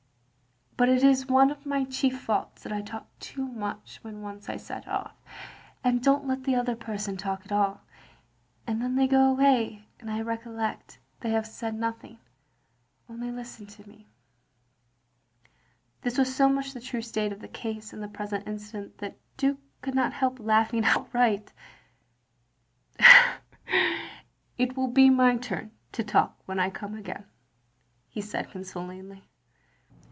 But 0.77 0.89
it 0.89 1.03
is 1.03 1.27
one 1.27 1.51
of 1.51 1.63
my 1.63 1.83
chief 1.85 2.21
faults 2.21 2.63
that 2.63 2.73
I 2.73 2.81
talk 2.81 3.05
too 3.19 3.45
much 3.45 3.99
when 4.01 4.23
once 4.23 4.49
I 4.49 4.57
set 4.57 4.87
off, 4.87 5.13
and 5.83 6.01
dcfli't 6.01 6.25
let 6.25 6.43
the 6.43 6.55
other 6.55 6.75
person 6.75 7.17
talk 7.17 7.43
at 7.45 7.51
all; 7.51 7.81
and 8.65 8.81
then 8.81 8.95
they 8.95 9.05
go 9.07 9.29
away, 9.29 9.85
and 9.99 10.09
I 10.09 10.21
recollect 10.21 10.97
they 11.19 11.29
have 11.29 11.45
said 11.45 11.75
nothing— 11.75 12.17
only 13.09 13.29
listened 13.31 13.69
to 13.71 13.87
me" 13.87 14.07
This 16.01 16.17
was 16.17 16.35
so 16.35 16.49
much 16.49 16.73
the 16.73 16.81
true 16.81 17.03
state 17.03 17.31
of 17.31 17.41
the 17.41 17.47
case 17.47 17.93
in 17.93 17.99
the 18.01 18.07
present 18.07 18.47
instance 18.47 18.91
that 18.97 19.13
the 19.13 19.19
Duke 19.37 19.59
could 19.83 19.93
not 19.93 20.13
help 20.13 20.39
laughing 20.39 20.83
outright." 20.83 21.53
It 24.57 24.75
will 24.75 24.87
be 24.87 25.11
my 25.11 25.37
turn 25.37 25.73
to 25.91 26.03
talk 26.03 26.39
when 26.47 26.59
I 26.59 26.71
come 26.71 26.95
again," 26.95 27.25
he 28.09 28.21
said 28.21 28.49
consolingly. 28.49 29.25